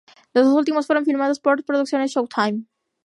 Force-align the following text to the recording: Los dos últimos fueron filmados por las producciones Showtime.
Los 0.33 0.45
dos 0.47 0.55
últimos 0.55 0.87
fueron 0.87 1.05
filmados 1.05 1.39
por 1.39 1.57
las 1.59 1.63
producciones 1.63 2.09
Showtime. 2.11 2.65